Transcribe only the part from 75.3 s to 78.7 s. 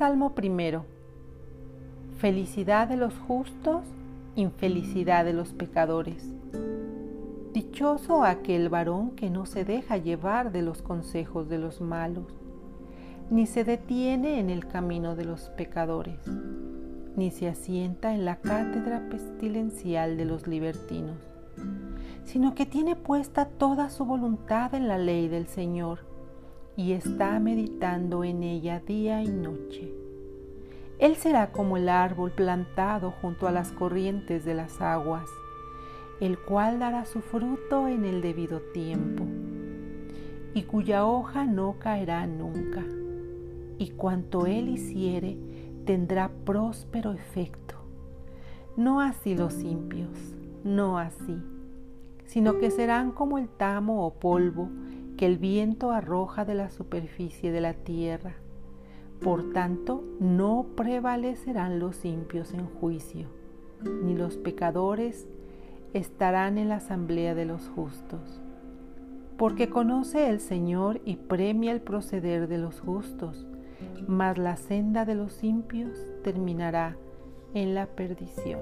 impios terminará en la perdición.